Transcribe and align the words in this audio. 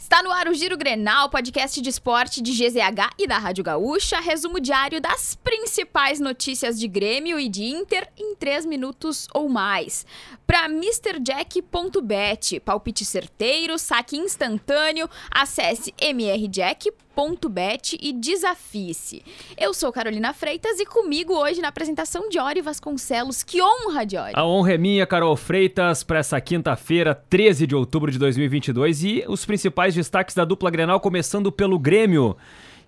Está 0.00 0.22
no 0.22 0.32
ar 0.32 0.48
o 0.48 0.54
Giro 0.54 0.78
Grenal, 0.78 1.28
podcast 1.28 1.78
de 1.78 1.90
esporte 1.90 2.40
de 2.40 2.52
GZH 2.52 3.10
e 3.18 3.26
da 3.26 3.36
Rádio 3.36 3.62
Gaúcha, 3.62 4.18
resumo 4.18 4.58
diário 4.58 4.98
das 4.98 5.34
principais 5.34 6.18
notícias 6.18 6.80
de 6.80 6.88
Grêmio 6.88 7.38
e 7.38 7.50
de 7.50 7.64
Inter 7.64 8.10
em 8.16 8.34
3 8.34 8.64
minutos 8.64 9.28
ou 9.34 9.46
mais. 9.46 10.06
Para 10.46 10.70
MrJack.bet, 10.70 12.60
palpite 12.60 13.04
certeiro, 13.04 13.78
saque 13.78 14.16
instantâneo, 14.16 15.06
acesse 15.30 15.94
mrjack.bet 16.00 17.09
e 18.00 18.12
desafie-se. 18.12 19.22
Eu 19.58 19.74
sou 19.74 19.92
Carolina 19.92 20.32
Freitas 20.32 20.80
e 20.80 20.86
comigo 20.86 21.34
hoje 21.34 21.60
na 21.60 21.68
apresentação 21.68 22.28
Diori 22.28 22.62
Vasconcelos. 22.62 23.42
Que 23.42 23.60
honra, 23.60 24.06
Diori! 24.06 24.32
A 24.34 24.46
honra 24.46 24.74
é 24.74 24.78
minha, 24.78 25.06
Carol 25.06 25.36
Freitas, 25.36 26.02
para 26.02 26.18
essa 26.18 26.40
quinta-feira, 26.40 27.14
13 27.28 27.66
de 27.66 27.74
outubro 27.74 28.10
de 28.10 28.18
2022 28.18 29.04
e 29.04 29.24
os 29.28 29.44
principais 29.44 29.94
destaques 29.94 30.34
da 30.34 30.44
dupla 30.44 30.70
Grenal, 30.70 31.00
começando 31.00 31.52
pelo 31.52 31.78
Grêmio 31.78 32.36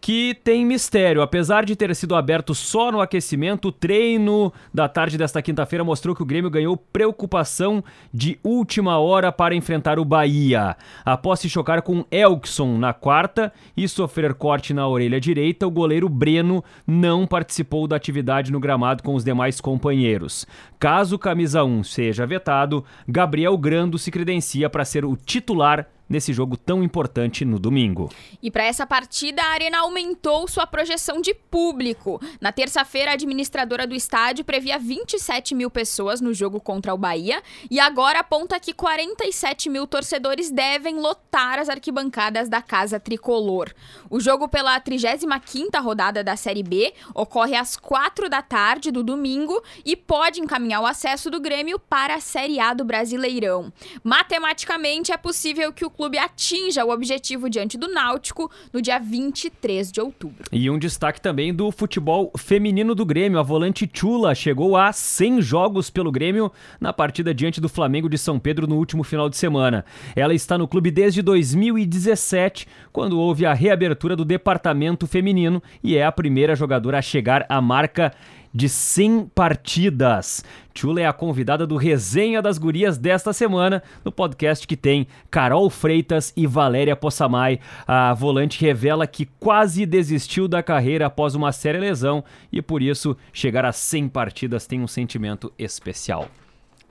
que 0.00 0.34
tem 0.42 0.64
mistério. 0.64 1.22
Apesar 1.22 1.64
de 1.64 1.76
ter 1.76 1.94
sido 1.94 2.14
aberto 2.14 2.54
só 2.54 2.90
no 2.90 3.00
aquecimento, 3.00 3.68
o 3.68 3.72
treino 3.72 4.52
da 4.72 4.88
tarde 4.88 5.18
desta 5.18 5.42
quinta-feira 5.42 5.84
mostrou 5.84 6.14
que 6.14 6.22
o 6.22 6.26
Grêmio 6.26 6.50
ganhou 6.50 6.76
preocupação 6.76 7.82
de 8.12 8.38
última 8.42 8.98
hora 8.98 9.32
para 9.32 9.54
enfrentar 9.54 9.98
o 9.98 10.04
Bahia. 10.04 10.76
Após 11.04 11.40
se 11.40 11.48
chocar 11.48 11.82
com 11.82 12.04
Elkson 12.10 12.78
na 12.78 12.92
quarta 12.92 13.52
e 13.76 13.88
sofrer 13.88 14.34
corte 14.34 14.72
na 14.72 14.86
orelha 14.86 15.20
direita, 15.20 15.66
o 15.66 15.70
goleiro 15.70 16.08
Breno 16.08 16.62
não 16.86 17.26
participou 17.26 17.86
da 17.86 17.96
atividade 17.96 18.52
no 18.52 18.60
gramado 18.60 19.02
com 19.02 19.14
os 19.14 19.24
demais 19.24 19.60
companheiros. 19.60 20.46
Caso 20.78 21.18
camisa 21.18 21.64
1 21.64 21.82
seja 21.84 22.26
vetado, 22.26 22.84
Gabriel 23.06 23.56
Grando 23.58 23.98
se 23.98 24.10
credencia 24.10 24.70
para 24.70 24.84
ser 24.84 25.04
o 25.04 25.16
titular 25.16 25.86
nesse 26.08 26.32
jogo 26.32 26.56
tão 26.56 26.82
importante 26.82 27.44
no 27.44 27.58
domingo. 27.58 28.10
E 28.42 28.50
para 28.50 28.64
essa 28.64 28.86
partida, 28.86 29.42
a 29.42 29.50
Arena 29.50 29.80
aumentou 29.80 30.48
sua 30.48 30.66
projeção 30.66 31.20
de 31.20 31.34
público. 31.34 32.20
Na 32.40 32.50
terça-feira, 32.50 33.10
a 33.10 33.14
administradora 33.14 33.86
do 33.86 33.94
estádio 33.94 34.44
previa 34.44 34.78
27 34.78 35.54
mil 35.54 35.70
pessoas 35.70 36.20
no 36.20 36.32
jogo 36.32 36.60
contra 36.60 36.94
o 36.94 36.98
Bahia 36.98 37.42
e 37.70 37.78
agora 37.78 38.20
aponta 38.20 38.58
que 38.58 38.72
47 38.72 39.68
mil 39.68 39.86
torcedores 39.86 40.50
devem 40.50 40.96
lotar 40.96 41.58
as 41.58 41.68
arquibancadas 41.68 42.48
da 42.48 42.62
Casa 42.62 42.98
Tricolor. 42.98 43.72
O 44.08 44.20
jogo 44.20 44.48
pela 44.48 44.80
35ª 44.80 45.82
rodada 45.82 46.24
da 46.24 46.36
Série 46.36 46.62
B 46.62 46.94
ocorre 47.14 47.56
às 47.56 47.76
4 47.76 48.28
da 48.28 48.40
tarde 48.40 48.90
do 48.90 49.02
domingo 49.02 49.62
e 49.84 49.94
pode 49.96 50.40
encaminhar 50.40 50.82
o 50.82 50.86
acesso 50.86 51.30
do 51.30 51.40
Grêmio 51.40 51.78
para 51.78 52.14
a 52.14 52.20
Série 52.20 52.58
A 52.58 52.72
do 52.72 52.84
Brasileirão. 52.84 53.72
Matematicamente, 54.02 55.12
é 55.12 55.16
possível 55.16 55.72
que 55.72 55.84
o 55.84 55.90
clube 55.98 56.16
atinja 56.16 56.84
o 56.84 56.90
objetivo 56.90 57.50
diante 57.50 57.76
do 57.76 57.88
Náutico 57.88 58.48
no 58.72 58.80
dia 58.80 59.00
23 59.00 59.90
de 59.90 60.00
outubro. 60.00 60.44
E 60.52 60.70
um 60.70 60.78
destaque 60.78 61.20
também 61.20 61.52
do 61.52 61.72
futebol 61.72 62.30
feminino 62.38 62.94
do 62.94 63.04
Grêmio. 63.04 63.36
A 63.36 63.42
volante 63.42 63.90
Chula 63.92 64.32
chegou 64.32 64.76
a 64.76 64.92
100 64.92 65.42
jogos 65.42 65.90
pelo 65.90 66.12
Grêmio 66.12 66.52
na 66.80 66.92
partida 66.92 67.34
diante 67.34 67.60
do 67.60 67.68
Flamengo 67.68 68.08
de 68.08 68.16
São 68.16 68.38
Pedro 68.38 68.68
no 68.68 68.76
último 68.76 69.02
final 69.02 69.28
de 69.28 69.36
semana. 69.36 69.84
Ela 70.14 70.34
está 70.34 70.56
no 70.56 70.68
clube 70.68 70.92
desde 70.92 71.20
2017, 71.20 72.68
quando 72.92 73.18
houve 73.18 73.44
a 73.44 73.52
reabertura 73.52 74.14
do 74.14 74.24
departamento 74.24 75.04
feminino 75.04 75.60
e 75.82 75.96
é 75.96 76.04
a 76.04 76.12
primeira 76.12 76.54
jogadora 76.54 76.98
a 76.98 77.02
chegar 77.02 77.44
à 77.48 77.60
marca 77.60 78.14
de 78.58 78.68
100 78.68 79.26
partidas. 79.26 80.44
Chula 80.74 81.00
é 81.00 81.06
a 81.06 81.12
convidada 81.12 81.64
do 81.64 81.76
Resenha 81.76 82.42
das 82.42 82.58
Gurias 82.58 82.98
desta 82.98 83.32
semana, 83.32 83.84
no 84.04 84.10
podcast 84.10 84.66
que 84.66 84.76
tem 84.76 85.06
Carol 85.30 85.70
Freitas 85.70 86.32
e 86.36 86.44
Valéria 86.44 86.96
Possamay. 86.96 87.60
A 87.86 88.12
volante 88.14 88.60
revela 88.60 89.06
que 89.06 89.26
quase 89.38 89.86
desistiu 89.86 90.48
da 90.48 90.60
carreira 90.60 91.06
após 91.06 91.36
uma 91.36 91.52
séria 91.52 91.80
lesão 91.80 92.24
e 92.50 92.60
por 92.60 92.82
isso 92.82 93.16
chegar 93.32 93.64
a 93.64 93.70
100 93.70 94.08
partidas 94.08 94.66
tem 94.66 94.80
um 94.80 94.88
sentimento 94.88 95.52
especial. 95.56 96.28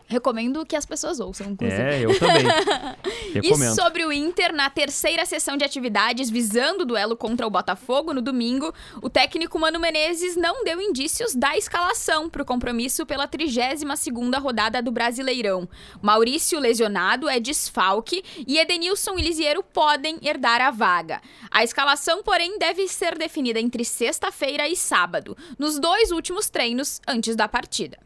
Recomendo 0.08 0.66
que 0.66 0.76
as 0.76 0.86
pessoas 0.86 1.20
ouçam, 1.20 1.52
inclusive. 1.52 1.82
É, 1.82 2.00
eu 2.00 2.18
também. 2.18 2.46
Recomendo. 3.34 3.72
E 3.74 3.76
sobre 3.76 4.06
o 4.06 4.12
Inter, 4.12 4.54
na 4.54 4.70
terceira 4.70 5.26
sessão 5.26 5.58
de 5.58 5.66
atividades 5.66 6.30
visando 6.30 6.84
o 6.84 6.86
duelo 6.86 7.18
contra 7.18 7.46
o 7.46 7.50
Botafogo 7.50 8.14
no 8.14 8.22
domingo, 8.22 8.74
o 9.02 9.10
técnico 9.10 9.60
Mano 9.60 9.80
Menezes 9.80 10.38
não 10.38 10.64
deu 10.64 10.82
indícios 10.82 11.36
da 11.36 11.58
escalação 11.58 12.30
para 12.30 12.42
o 12.42 12.46
compromisso 12.46 13.06
pela 13.06 13.28
32ª 13.28 14.42
rodada 14.42 14.82
do 14.82 14.92
Brasileirão. 14.92 15.68
Maurício 16.02 16.58
lesionado 16.58 17.28
é 17.28 17.38
desfalque 17.40 18.24
e 18.48 18.58
Edenilson 18.58 19.16
e 19.18 19.22
Lisiero 19.22 19.62
podem 19.62 20.18
herdar 20.22 20.62
a 20.62 20.72
vaga. 20.72 21.22
A 21.52 21.66
escalação, 21.66 22.24
porém, 22.24 22.58
deve 22.58 22.88
ser 22.88 23.18
definida 23.18 23.60
entre 23.60 23.84
sexta-feira 23.84 24.70
e 24.70 24.76
sábado, 24.76 25.36
nos 25.60 25.80
dois 25.80 26.12
últimos 26.12 26.50
treinos 26.50 27.02
antes 27.06 27.36
da 27.36 27.48
partida. 27.48 27.98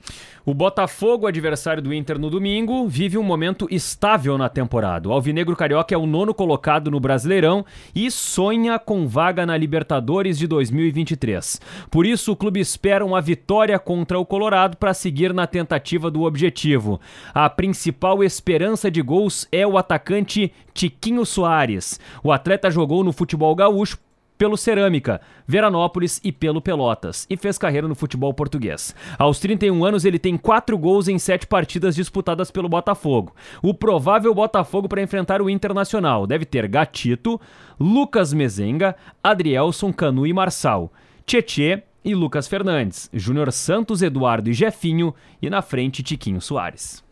O 0.44 0.54
Botafogo, 0.54 1.28
adversário 1.28 1.84
do 1.84 1.91
Inter 1.94 2.18
no 2.18 2.30
domingo, 2.30 2.88
vive 2.88 3.18
um 3.18 3.24
momento 3.24 3.68
estável 3.70 4.38
na 4.38 4.50
temporada. 4.50 5.10
O 5.10 5.12
Alvinegro 5.12 5.56
Carioca 5.56 5.94
é 5.94 5.98
o 5.98 6.06
nono 6.06 6.34
colocado 6.34 6.92
no 6.92 7.00
Brasileirão 7.00 7.66
e 7.94 8.10
sonha 8.10 8.78
com 8.78 9.08
vaga 9.08 9.46
na 9.46 9.58
Libertadores 9.58 10.38
de 10.38 10.48
2023. 10.48 11.60
Por 11.90 12.06
isso, 12.06 12.32
o 12.32 12.36
clube 12.36 12.60
espera 12.60 13.06
uma 13.06 13.22
vitória 13.22 13.78
contra 13.80 14.20
o 14.20 14.26
Colorado 14.26 14.78
para 14.78 14.94
seguir 14.94 15.34
na 15.34 15.48
tentativa 15.48 16.12
do 16.12 16.24
objetivo. 16.24 17.00
A 17.34 17.50
principal 17.50 18.24
esperança 18.24 18.90
de 18.90 19.02
gols 19.02 19.48
é 19.52 19.66
o 19.66 19.78
atacante 19.78 20.52
Tiquinho 20.74 21.26
Soares. 21.26 22.00
O 22.24 22.32
atleta 22.32 22.72
jogou 22.72 23.04
no 23.04 23.12
futebol 23.12 23.56
gaúcho 23.56 23.98
pelo 24.42 24.58
Cerâmica, 24.58 25.22
Veranópolis 25.46 26.20
e 26.24 26.32
pelo 26.32 26.64
Pelotas, 26.64 27.28
e 27.30 27.38
fez 27.38 27.60
carreira 27.60 27.88
no 27.88 27.94
futebol 27.94 28.34
português. 28.34 28.96
Aos 29.20 29.38
31 29.38 29.86
anos, 29.86 30.04
ele 30.04 30.18
tem 30.18 30.36
4 30.36 30.76
gols 30.80 31.08
em 31.08 31.20
7 31.20 31.46
partidas 31.46 31.94
disputadas 31.94 32.50
pelo 32.50 32.68
Botafogo. 32.68 33.36
O 33.62 33.72
provável 33.72 34.34
Botafogo 34.34 34.90
para 34.90 35.04
enfrentar 35.04 35.44
o 35.44 35.50
Internacional 35.50 36.26
deve 36.26 36.44
ter 36.44 36.68
Gatito, 36.68 37.40
Lucas 37.80 38.34
Mezenga, 38.34 38.96
Adrielson, 39.24 39.94
Canu 39.94 40.26
e 40.26 40.34
Marçal, 40.34 40.92
Tietê 41.24 41.84
e 42.04 42.16
Lucas 42.16 42.48
Fernandes, 42.48 43.12
Júnior 43.14 43.52
Santos, 43.52 44.02
Eduardo 44.02 44.50
e 44.50 44.54
Jefinho, 44.54 45.14
e 45.40 45.52
na 45.52 45.62
frente 45.62 46.02
Tiquinho 46.02 46.42
Soares. 46.42 47.04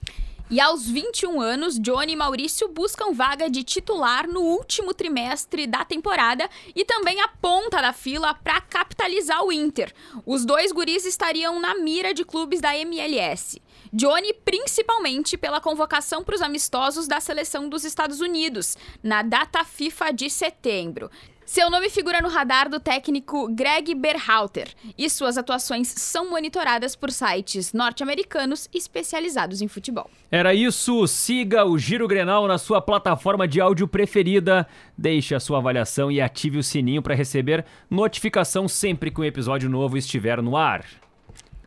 E 0.51 0.59
aos 0.59 0.87
21 0.87 1.39
anos, 1.39 1.79
Johnny 1.79 2.13
e 2.13 2.15
Maurício 2.15 2.67
buscam 2.67 3.13
vaga 3.13 3.47
de 3.47 3.63
titular 3.63 4.27
no 4.27 4.41
último 4.41 4.95
trimestre 4.95 5.67
da 5.67 5.85
temporada 5.85 6.49
e 6.75 6.83
também 6.83 7.21
a 7.21 7.27
ponta 7.27 7.79
da 7.79 7.93
fila 7.93 8.33
para 8.33 8.59
capitalizar 8.59 9.43
o 9.43 9.51
Inter. 9.51 9.93
Os 10.25 10.43
dois 10.43 10.71
guris 10.71 11.05
estariam 11.05 11.59
na 11.59 11.75
mira 11.75 12.15
de 12.15 12.25
clubes 12.25 12.59
da 12.59 12.75
MLS. 12.77 13.61
Johnny, 13.93 14.33
principalmente 14.33 15.37
pela 15.37 15.61
convocação 15.61 16.23
para 16.23 16.33
os 16.33 16.41
amistosos 16.41 17.07
da 17.07 17.19
seleção 17.19 17.69
dos 17.69 17.83
Estados 17.83 18.19
Unidos, 18.19 18.75
na 19.03 19.21
data 19.21 19.63
FIFA 19.63 20.11
de 20.11 20.31
setembro. 20.31 21.11
Seu 21.49 21.67
nome 21.71 21.89
figura 21.89 22.21
no 22.21 22.29
radar 22.29 22.69
do 22.69 22.79
técnico 22.79 23.47
Greg 23.51 23.95
Berhalter 23.95 24.67
e 24.95 25.09
suas 25.09 25.35
atuações 25.35 25.87
são 25.87 26.29
monitoradas 26.29 26.95
por 26.95 27.09
sites 27.11 27.73
norte-americanos 27.73 28.69
especializados 28.71 29.59
em 29.59 29.67
futebol. 29.67 30.11
Era 30.29 30.53
isso, 30.53 31.07
siga 31.07 31.65
o 31.65 31.75
Giro 31.75 32.07
Grenal 32.07 32.47
na 32.47 32.59
sua 32.59 32.79
plataforma 32.79 33.47
de 33.47 33.59
áudio 33.59 33.87
preferida, 33.87 34.67
deixe 34.95 35.33
a 35.33 35.39
sua 35.39 35.57
avaliação 35.57 36.11
e 36.11 36.21
ative 36.21 36.59
o 36.59 36.63
sininho 36.63 37.01
para 37.01 37.15
receber 37.15 37.65
notificação 37.89 38.67
sempre 38.67 39.09
que 39.09 39.19
um 39.19 39.23
episódio 39.23 39.67
novo 39.67 39.97
estiver 39.97 40.43
no 40.43 40.55
ar. 40.55 40.85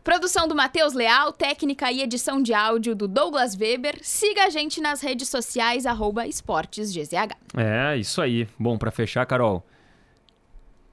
Produção 0.03 0.49
do 0.49 0.53
Matheus 0.53 0.93
Leal, 0.93 1.31
técnica 1.31 1.89
e 1.89 2.01
edição 2.01 2.41
de 2.41 2.53
áudio 2.53 2.93
do 2.93 3.07
Douglas 3.07 3.55
Weber. 3.55 3.99
Siga 4.01 4.43
a 4.43 4.49
gente 4.49 4.81
nas 4.81 4.99
redes 4.99 5.29
sociais, 5.29 5.85
arroba 5.85 6.27
esportesgzh. 6.27 7.13
É, 7.55 7.95
isso 7.97 8.21
aí. 8.21 8.45
Bom, 8.59 8.77
para 8.77 8.91
fechar, 8.91 9.25
Carol, 9.25 9.65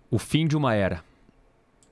o 0.09 0.17
fim 0.17 0.47
de 0.47 0.57
uma 0.57 0.77
era. 0.77 1.03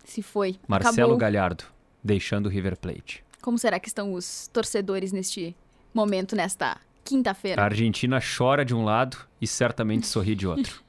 Se 0.05 0.23
foi. 0.23 0.61
Marcelo 0.69 1.15
Acabou. 1.15 1.17
Galhardo, 1.17 1.65
deixando 2.05 2.47
o 2.47 2.49
River 2.49 2.77
Plate. 2.77 3.25
Como 3.43 3.59
será 3.59 3.81
que 3.81 3.89
estão 3.89 4.13
os 4.13 4.49
torcedores 4.53 5.11
neste 5.11 5.57
momento, 5.93 6.37
nesta 6.37 6.77
quinta-feira? 7.05 7.61
A 7.61 7.65
Argentina 7.65 8.21
chora 8.21 8.65
de 8.65 8.77
um 8.77 8.85
lado 8.85 9.17
e 9.41 9.47
certamente 9.47 10.07
sorri 10.07 10.37
de 10.37 10.47
outro. 10.47 10.81